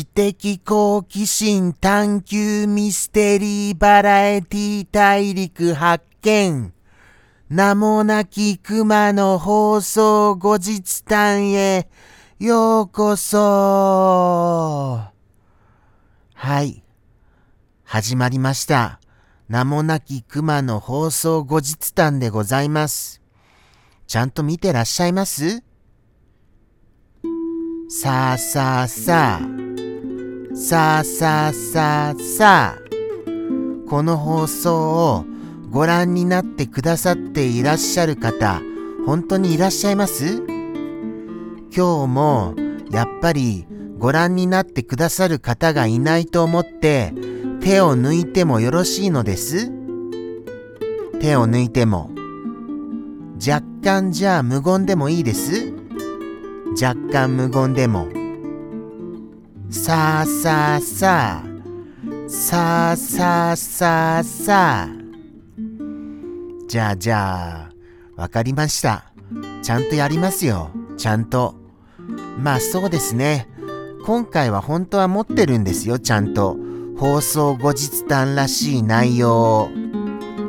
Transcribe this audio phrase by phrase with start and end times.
[0.00, 6.72] 知的好奇心探求ミステリーバラエティ大陸発見。
[7.50, 11.88] 名もなき熊の放送後日談へ
[12.38, 15.00] ようこそ。
[16.34, 16.82] はい。
[17.84, 19.00] 始まりました。
[19.48, 23.20] 名もなき熊の放送後日談でございます。
[24.06, 25.62] ちゃんと見てらっしゃいます？
[27.90, 29.59] さあさあさあ。
[30.62, 32.80] さあさあさあさあ。
[33.88, 35.24] この放送を
[35.70, 38.60] ご覧になってくださっていらっしゃる方、
[39.06, 40.42] 本当にいらっしゃいます？
[41.74, 42.54] 今日も
[42.90, 43.66] やっぱり
[43.98, 47.14] ご覧になってくださる方がいないと思って
[47.62, 49.70] 手を抜いてもよろしいのです？
[51.22, 52.10] 手を抜いても。
[53.44, 55.72] 若干じゃあ無言でもいいです？
[56.78, 58.19] 若干無言でも。
[59.70, 62.28] さあさあさあ。
[62.28, 64.88] さあさあさあさあ。
[66.66, 69.04] じゃあじゃあ、わかりました。
[69.62, 70.70] ちゃんとやりますよ。
[70.96, 71.54] ちゃんと。
[72.36, 73.48] まあそうですね。
[74.04, 76.56] 今回は本当は持ってるんですよ、ちゃんと。
[76.98, 79.70] 放送後日談らしい内容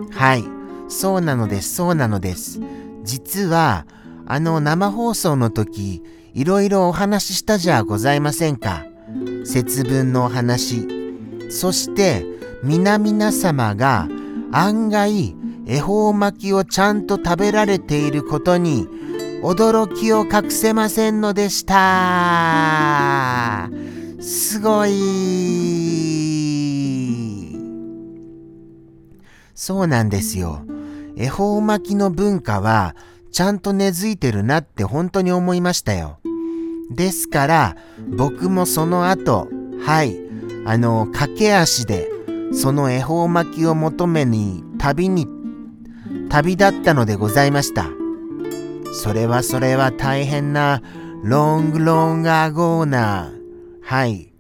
[0.10, 0.44] はい。
[0.88, 2.60] そうなのです、そうなのです。
[3.04, 3.86] 実は、
[4.26, 6.02] あの生放送の時、
[6.34, 8.91] いろいろお話ししたじゃございませんか。
[9.46, 10.88] 節分のお話。
[11.50, 12.26] そして、
[12.64, 14.08] 皆々様が
[14.52, 15.36] 案外
[15.66, 18.88] 恵方巻きをちゃんと食べられていることに
[19.44, 23.70] 驚きを隠せませんのでした。
[24.20, 24.92] すごい。
[29.56, 30.62] そうなんですよ。
[31.16, 32.96] 恵方巻きの文化は
[33.32, 36.20] ちゃんと根付いてるなって本当に思いましたよ。
[36.96, 37.76] ですから
[38.18, 39.48] 僕もその後、
[39.84, 40.20] はい、
[40.66, 42.10] あの、駆け足で
[42.54, 45.28] その恵方巻きを求めに旅に
[46.30, 47.88] 旅立ったのでございました。
[48.94, 50.82] それはそれは大変な
[51.24, 53.32] ロングロングアゴーな、
[53.84, 54.34] はい。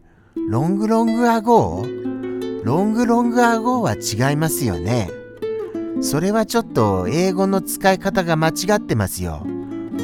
[0.49, 2.63] ロングロングアゴー？
[2.63, 5.09] ロングロングアゴーは違いますよね。
[6.01, 9.45] それはちょっと英語の使い方が間違ってますよ。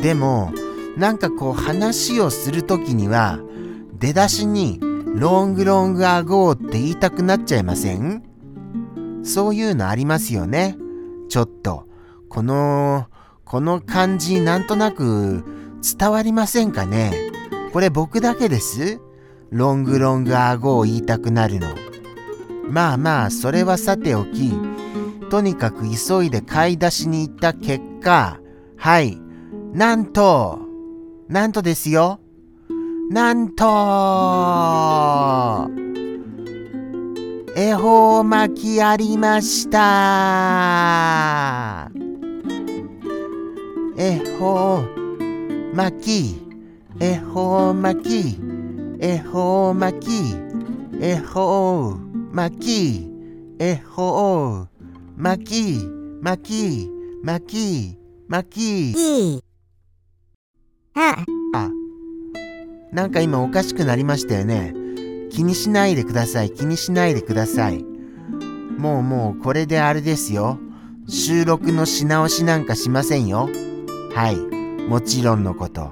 [0.01, 0.51] でも、
[0.97, 3.39] なんかこう話をするときには、
[3.99, 4.79] 出だしに
[5.15, 8.23] ロングロングアゴーって言いたくなっちゃいません？
[9.23, 10.75] そういうのありますよね。
[11.29, 11.87] ちょっと、
[12.29, 13.07] この、
[13.45, 15.43] この感じなんとなく
[15.97, 17.13] 伝わりませんかね？
[17.73, 18.99] これ僕だけです？
[19.51, 21.67] ロングロングアゴを言いたくなるの。
[22.69, 24.51] まあまあ、それはさておき、
[25.29, 28.39] とにかく急いで買い出しに行った結果、
[28.77, 29.21] はい、
[29.73, 30.66] なんと、
[31.29, 32.21] なんとですよ。
[33.09, 33.65] なんと、
[37.53, 40.79] 恵方巻きありました。
[43.97, 44.83] 恵方
[45.73, 46.41] 巻き、
[47.01, 48.39] 恵方巻き、
[49.01, 50.11] 恵方巻き、
[51.01, 51.97] 恵方
[52.31, 53.11] 巻き、
[53.59, 54.67] 恵方
[55.17, 55.79] 巻き、
[56.21, 56.89] 巻き、
[57.21, 57.97] 巻き、
[58.29, 58.91] 巻き。
[58.91, 59.46] いい。
[60.97, 61.23] あ。
[61.53, 61.71] あ。
[62.91, 64.73] なんか今おかしくなりましたよね。
[65.29, 66.51] 気にしないでください。
[66.51, 67.85] 気にしないでください。
[68.77, 70.57] もうもうこれであれですよ。
[71.07, 73.49] 収録のし直しなんかしませんよ。
[74.13, 74.35] はい。
[74.89, 75.91] もちろんのこと。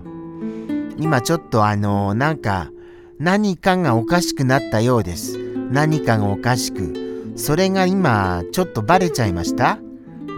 [0.98, 2.72] 今ちょっとあのー、なんか
[3.20, 5.38] 何かがおかしくなったようです。
[5.70, 7.34] 何かがおかしく。
[7.36, 9.78] それが今ちょっとバレちゃいました？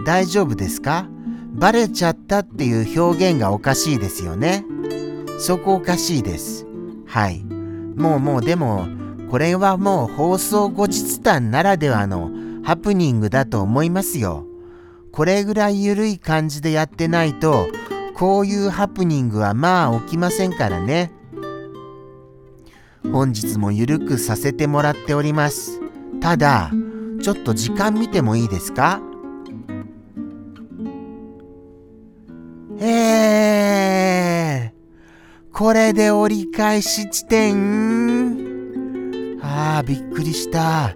[0.04, 1.08] 大丈夫ですか？
[1.58, 4.64] バレちゃったっていう表現がおかしいですよね。
[5.38, 6.66] そこおかしいです。
[7.06, 7.42] はい。
[7.42, 8.86] もうもうでも、
[9.28, 12.30] これはもう放送後日談ならではの
[12.62, 14.46] ハプニングだと思いますよ。
[15.10, 17.66] これぐらい緩い感じでやってないと、
[18.14, 21.12] こういうハプニングはまあ起きませんからね。
[23.10, 25.80] 本日も緩くさせてもらっております。
[26.20, 26.70] ただ、
[27.20, 29.00] ちょっと時間見てもいいですか？
[35.58, 38.38] これで折り返し地点
[39.42, 40.94] ああ、びっくりした。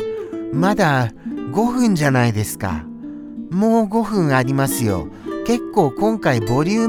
[0.53, 2.85] まだ5分じゃないですか。
[3.51, 5.09] もう5分ありますよ。
[5.49, 6.89] 結構今回ボリュー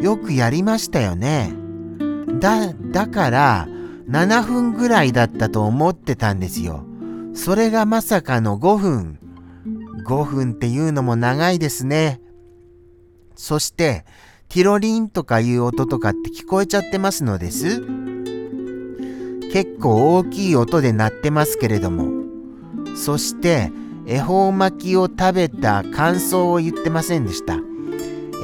[0.00, 1.52] ムよくやりましたよね。
[2.40, 3.68] だ、だから
[4.08, 6.84] 7分ぐらいだったと思ってたんですよ。
[7.32, 9.20] それがまさかの5分。
[10.04, 12.20] 5分っていうのも長いですね。
[13.36, 14.04] そして、
[14.52, 17.80] ティロリンとかいう音とかって聞こえちゃってますのです。
[19.50, 22.26] 結構大きい音で鳴ってますけれども。
[22.94, 23.72] そして
[24.04, 27.60] 恵方巻きを食べた感想を言ってませんでした。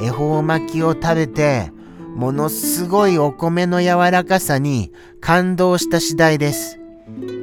[0.03, 1.71] 恵方巻きを食べて
[2.15, 4.91] ものすごいお米の柔らかさに
[5.21, 6.79] 感動した次第です。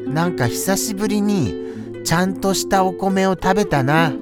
[0.09, 1.55] なんか久しぶりに
[2.03, 4.13] ちゃんとしたお米を食べたなっ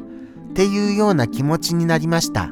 [0.52, 2.50] ていうような気持ちになりました。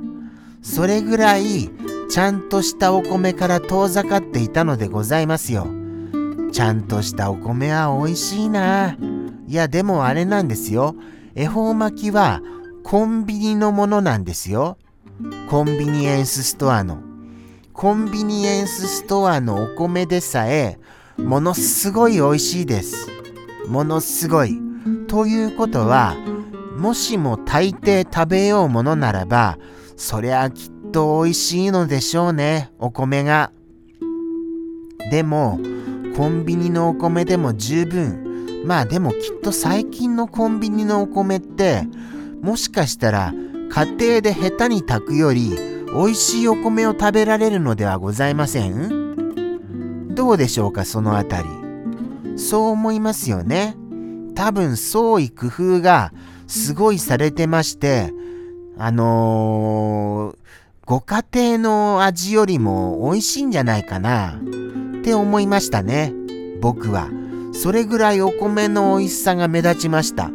[0.63, 1.71] それぐらい
[2.13, 5.67] ちゃんとしたお米から遠ざかっていたのでございますよ。
[6.53, 8.99] ちゃんとしたお米は美味しいな。
[9.49, 10.95] いやでもあれなんですよ。
[11.35, 12.43] 恵方巻きは
[12.85, 14.77] コンビニのものなんですよ。
[15.49, 16.99] コンビニエンスストアの。
[17.73, 20.79] コンビニエンスストアのお米でさえ
[21.17, 23.09] ものすごい美味しいです。
[23.69, 24.61] ものすごい。
[25.09, 26.15] ということは
[26.77, 29.57] もしも大抵食べようものならば
[29.97, 33.51] そりゃきっと美味しいのでしょうねお米が。
[35.11, 35.59] でも
[36.17, 38.65] コンビニのお米でも十分。
[38.65, 41.83] まあでもきっと最近のコンビニのお米って
[42.43, 43.35] もしかしたら
[43.71, 45.57] 家庭で下手に炊くより
[45.93, 50.15] 美味しいお米を食べられるのではございません？
[50.15, 51.49] どうでしょうかそのあたり。
[52.37, 53.77] そう思いますよね。
[54.35, 56.13] 多分創意工夫が
[56.47, 58.13] すごいされてまして
[58.79, 60.42] あのー、
[60.85, 64.41] ご家庭の味よりも美味しいんじゃないかな。
[65.01, 66.13] って思いましたね。
[66.61, 67.09] 僕は。
[67.53, 70.31] それぐらいお米の美味しさが目立ちました。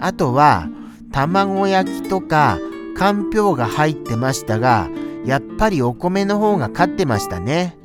[0.00, 0.68] あとは
[1.12, 2.58] 卵焼きとか
[2.96, 4.88] かんぴょうが入ってましたが
[5.24, 7.76] やっぱりお米の方が勝ってましたね。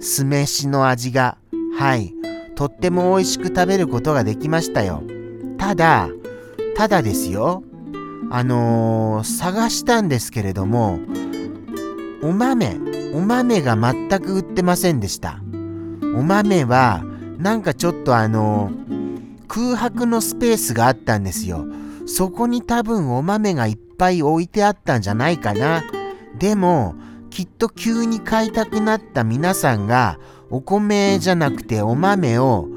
[0.00, 1.38] 酢飯の味が。
[1.78, 2.12] はい。
[2.54, 5.02] とっても美味しく食べることができましたよ。
[5.56, 6.08] ただ
[6.76, 7.62] ただですよ。
[8.30, 10.98] あのー、探したんですけれども
[12.22, 12.76] お豆
[13.14, 15.40] お豆が全く売ってませんでした。
[16.16, 17.04] お豆は
[17.38, 18.70] なんかちょっとあの
[19.46, 21.66] 空白のスペースがあったんですよ。
[22.06, 25.84] そこに多分お豆がいっぱい置いてあったんじゃないかな。
[26.38, 26.94] でも
[27.30, 30.18] きっと急に買いたくなった皆さんが
[30.50, 32.68] お米じゃなくてお豆を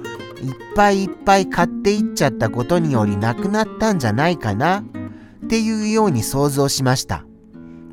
[0.41, 4.83] いっぱいいっぱい買っていっちゃったことによりなくなったんじゃないかな
[5.45, 7.25] っていうように想像しました。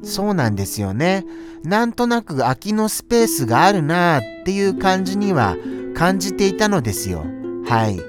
[0.02, 1.25] そうなんですよね。
[1.64, 5.56] なんとなく空きのスペースがあるなーっていう感じには
[5.94, 7.25] 感じていたのですよ。
[7.67, 8.00] はい。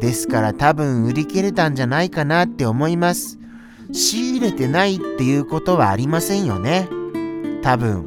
[0.00, 3.38] ですから多分売り切れたんじゃないかなって思います。
[3.92, 6.88] 仕入れてないっていうことはありませんよね。
[7.62, 8.04] 多分。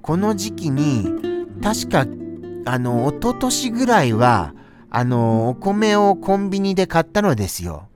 [0.00, 1.06] この時期に
[1.62, 2.06] 確か
[2.64, 4.54] あの一昨年ぐらいは
[4.90, 7.88] あのお米をコンビニで買ったのですよ。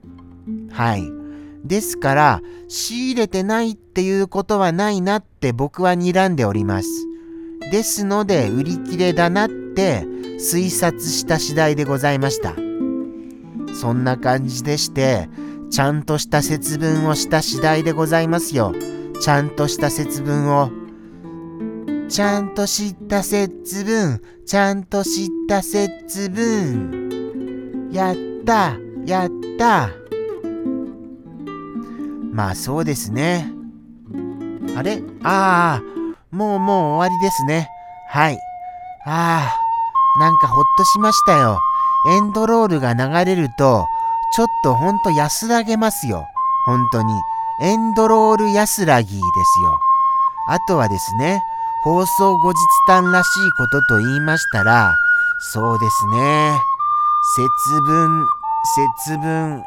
[0.71, 1.16] はい。
[1.67, 6.87] ですから、仕入れてないっていうことはないなって僕は睨んでおります。
[7.71, 10.03] ですので、売り切れだなって
[10.39, 12.55] 推察した次第でございました。
[13.73, 15.29] そんな感じでして、
[15.69, 18.73] ちゃんとした節分をした次第でございますよ。
[19.19, 20.71] ちゃんとした節分を。
[22.07, 27.89] ちゃんとした節分、ちゃんとした節分。
[27.91, 30.06] やった、やった。
[32.37, 33.49] まあそうですね。
[34.77, 35.01] あれ？
[35.23, 35.81] ああ、
[36.29, 37.67] もうもう終わりですね。
[38.11, 38.37] はい。
[39.07, 41.59] ああ、なんかほっとしましたよ。
[42.11, 43.87] エンドロールが流れると、
[44.35, 46.27] ちょっとほんと安らげますよ。
[46.67, 47.11] 本当に。
[47.63, 49.19] エンドロール安らぎです
[49.63, 49.79] よ。
[50.49, 51.41] あとはですね、
[51.83, 54.95] 放送後日談らしいことと言いましたら、
[55.39, 56.61] そうですね。
[57.35, 58.27] 節分、
[59.07, 59.63] 節分、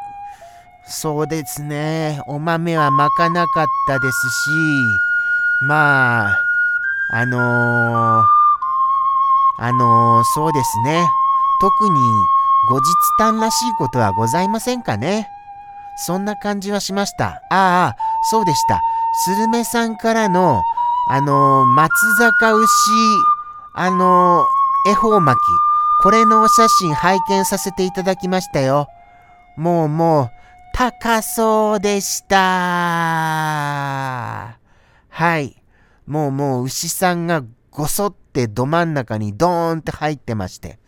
[0.91, 2.21] そうですね。
[2.27, 4.51] お豆は巻かなかったですし、
[5.63, 6.45] まあ、
[7.13, 8.25] あのー、
[9.59, 11.07] あのー、そうですね。
[11.61, 12.01] 特に
[12.69, 12.85] 後日
[13.21, 15.29] 談らしいことはございませんかね。
[15.97, 17.41] そんな感じはしました。
[17.51, 17.97] ああ、
[18.31, 18.81] そうでした。
[19.25, 20.61] スルメさんからの、
[21.09, 22.67] あのー、松坂牛、
[23.75, 24.45] あの
[24.89, 25.41] 恵方巻き。
[26.03, 28.89] これのお写真拝見させていただきましたよ。
[29.57, 30.40] もうもう、
[30.81, 32.37] 高そうでした。
[35.11, 35.63] はい。
[36.07, 40.79] もうもう牛さんがごそってど真ん中にドーンって入ってまして。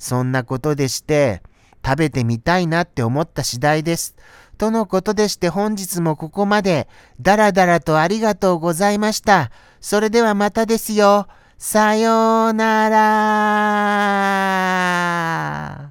[0.00, 1.44] そんなことでして、
[1.84, 4.16] 食べてみたいなって思った次第です。
[4.58, 6.88] とのことでして本日もここまで
[7.20, 9.52] ダラダラとありがとうございました。
[9.80, 11.28] それではまたですよ。
[11.56, 12.88] さような
[15.78, 15.85] ら。